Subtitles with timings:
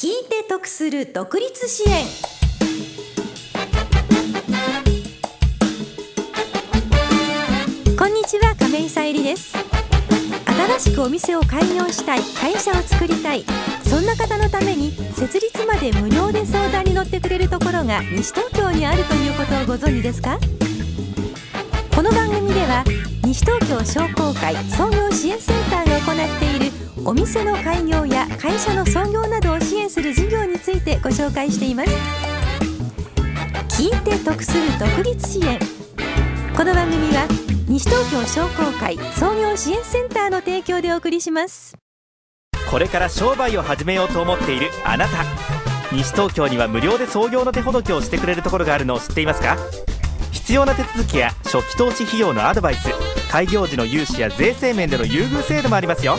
[0.00, 2.06] 聞いて得する独立支援。
[7.98, 9.56] こんにちは亀井さゆりです。
[10.78, 13.44] 新しくお店を開業したい会社を作りたい。
[13.82, 20.38] そんな方のために設立まで無料で相談に乗ってくれるところが西東京にあるということをご存知ですか？
[21.92, 22.84] この番組では
[23.28, 26.72] 西東京商工会創業支援センターが行っている
[27.04, 31.90] お店の開業や会社の創業などを支援する事業についてご紹介しています。
[33.78, 35.58] 聞いて得する独立支援。
[36.56, 37.28] この番組は
[37.68, 41.76] 西東京商工会創業支援センターの提供でお送りします。
[42.70, 45.26] これから商売を始めようと思っているあなた。
[45.92, 49.58] 西東京には無料で創業の手ほどきをしてくれるところがあるのを知っていますか？
[50.32, 52.88] 必要な手続きや初期投資費用のアドバイス。
[53.30, 56.18] 開業時の融資や税制面での優遇制度もありますよ。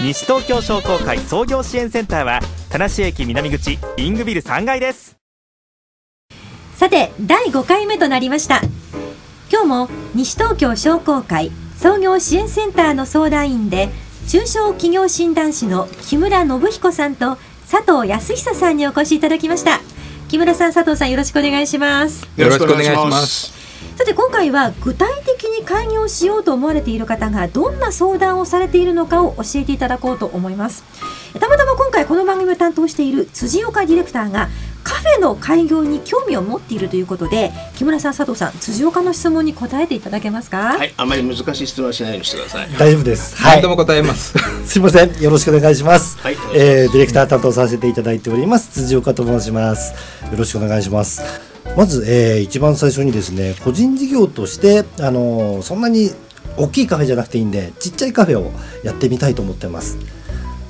[0.00, 5.16] 西東京商工会創業支援センターは田無駅南口イングビル3階です。
[6.76, 8.60] さて第5回目となりました。
[9.50, 13.88] 今日も西東京商工会創業支援センターの相談員で
[14.28, 17.38] 中小企業診断士の木村信彦さんと
[17.70, 19.80] 佐藤康久さんにお越しいただきました。
[20.28, 22.28] 木村さん佐藤さんよろしくお願いします。
[22.36, 23.57] よろしくお願いします
[23.98, 30.84] さて今回は具体的に開業しようと思われている方がどんな相談をされているのかを教えていただこうと思います
[31.38, 34.48] たまたま今回この番組を担当している辻岡ディレクターが
[34.84, 40.78] カフェの開業に興味を持っているということで木村さん佐藤さん辻岡の質問に答えていただけますか？
[40.78, 43.36] はいあまり難しい質問はしないようにしてください大丈夫です。
[43.36, 44.32] はい、とも答えます。
[44.64, 45.20] すみません。
[45.20, 46.16] よろしくお願いします。
[46.20, 49.92] はいえーディレクター担当させていただいております辻岡と申します。
[49.92, 51.47] よろしくお願いします。
[51.78, 56.10] まず、えー一番最初にですね、個人事業としてあのーそんなに
[56.56, 58.50] 大きいカフェじゃなくていいんで、ちっちゃいカフェを
[58.82, 59.96] やってみたいと思ってます。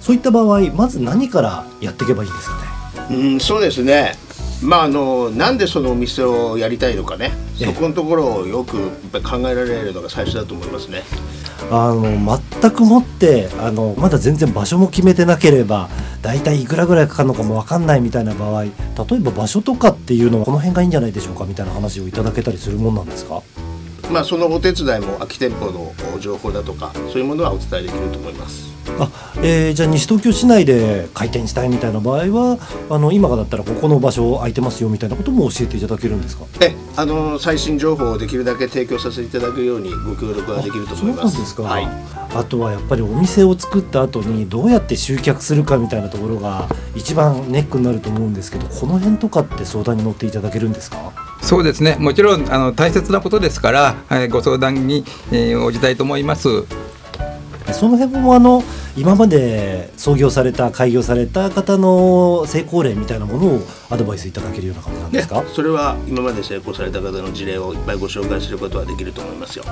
[0.03, 2.57] そういった場合、まず何からやっていけばいいですか
[3.09, 3.17] ね？
[3.17, 4.13] うんそうですね
[4.63, 11.05] まああのなんでそのお店をやりたいのかねええそこのところをよくやっぱり考えられるのが最初だと思いますね
[11.71, 12.03] あの
[12.61, 15.89] 全くもってあのまだ全然場所も決めてなければ
[16.23, 18.73] 大体いくらぐらいかかるのかも分かんないみたいな場合例え
[19.21, 23.43] ば場所とかっていうのはこの辺がいいんじゃないでしょうかみたいな話をいただけたりするもんなんですか？
[24.11, 28.69] まあそのお手伝いも空き店舗の情報だとかそういうものはお伝えできると思います。
[28.99, 29.11] あ、
[29.41, 32.59] えーじゃあ西東京市内で開店したいみたいな場合は
[32.91, 36.45] あの今がだったらここの場所空いてますよみたいなことも教えていただけるんですか？
[36.61, 41.29] えあの最新情報をできるだけ提供させていただくようにご協力ができると思います。
[41.29, 41.89] そうなんですか、はい。
[42.35, 51.13] あとはやっぱりお店を作った後にどうやって集客するかみたいなところが一番ネックになると思うんですけどこの辺とかって相談に乗っていただけるんですか？
[51.43, 51.97] そうですね。
[52.01, 56.49] もちろんあの大切なことですから、はい、ご相談に、えー応じたいと思います。
[57.73, 58.65] その辺もあの
[58.99, 63.61] 今まで創業された開業された方の成功例みたいなものを
[63.91, 65.45] アドバイスいただけるような感じなんですか？
[65.55, 69.65] それは今まで成功された方の事例をいっぱいご紹介することはできると思いますよ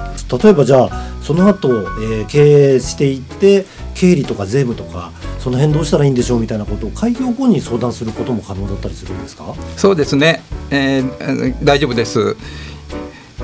[0.42, 3.64] 例えばじゃあその後、えー経営していって
[3.94, 9.54] 経理とか税務とかその辺どうしたらいいんでしょうみたいなことを開業後に相談することも可能だったりするんですか？
[9.76, 10.42] そうですね。
[10.70, 12.36] えー大丈夫です。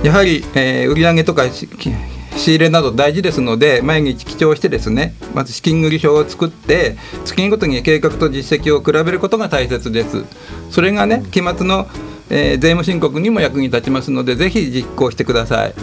[0.03, 1.91] やはり、えー売上とかしき
[2.37, 10.25] 仕入れなど大事ですので毎日記帳してですねまず資金繰り表を作って月ごとに計画と実績を比べることが大切です。
[10.71, 11.87] それがね期末の、
[12.31, 15.75] えー税務申告にも役に立ちますのでぜひ実行してください。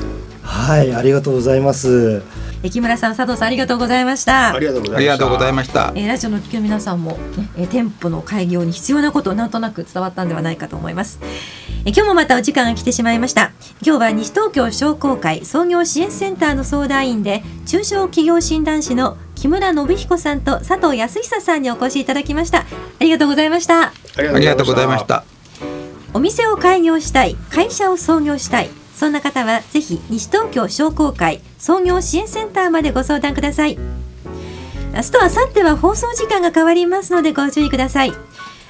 [0.41, 2.23] はいありがとうございます。
[2.61, 4.53] え木村さん佐藤さんありがとうございました。
[4.53, 4.97] ありがとうございました。
[4.97, 5.91] ありがとうございました。
[5.95, 11.19] えーラジオのお聞きの皆さんも、ねえー店舗の開業に必要なことをなんとなく伝わったんではないかと思います、
[11.85, 13.51] えー今日もまたお時間が来てしまいました。
[13.81, 22.59] 今日は西東京商工会創業支援センターの相談員で中小企業診断士の木村信彦さんと佐藤康久さんにお越しいただきました。
[22.59, 22.65] あ
[22.99, 23.87] りがとうございました。
[23.87, 25.23] あありがとうございました。
[26.13, 33.77] お店を開業したい会社を創業したいそんな方はぜひ西東京商工会創業支援センターまでご相談ください。
[34.91, 38.13] 明日と明後日は放送時間が変わりますのでご注意ください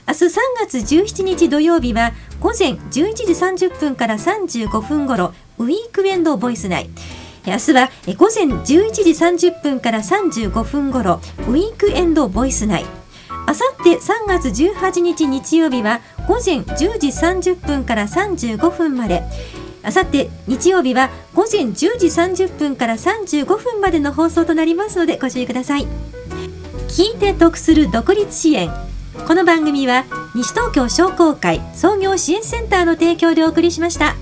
[0.10, 0.30] 明日3
[0.66, 6.90] 月17日土曜日は午前11時30分から35分頃ウィークエンドボイス内
[7.46, 12.88] 明日は午前11時30分から35分頃ウィークエンドボイス内
[13.46, 19.22] あさって3月18日日曜日は午前10時30分から35分まで。
[19.82, 25.88] あさって日曜日は午前10時30分から35分までの放送となりますのでご注意ください。
[26.90, 28.89] 聞いて得する独立支援。
[29.30, 34.16] この番組は西東京商工会創業支援センターの提供でお送りしました。